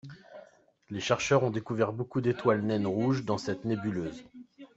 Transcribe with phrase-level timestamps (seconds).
[0.89, 4.23] Les chercheurs ont découvert beaucoup d'étoiles naines rouges dans cette nébuleuse.